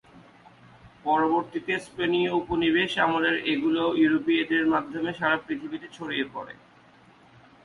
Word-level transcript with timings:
পরবর্তীতে 1.03 1.73
স্পেনীয় 1.79 2.31
উপনিবেশ 2.31 2.91
আমলের 2.97 3.35
এগুলো 3.45 3.83
ইউরোপীয়দের 3.95 4.63
মাধ্যমে 4.67 5.11
সারা 5.13 5.37
পৃথিবীতে 5.37 5.87
ছড়িয়ে 5.93 6.25
পড়ে। 6.33 6.53